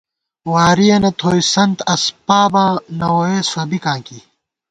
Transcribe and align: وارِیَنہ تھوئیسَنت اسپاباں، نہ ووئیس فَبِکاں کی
وارِیَنہ 0.51 1.11
تھوئیسَنت 1.19 1.77
اسپاباں، 1.93 2.71
نہ 2.97 3.07
ووئیس 3.15 3.47
فَبِکاں 3.53 3.99
کی 4.05 4.19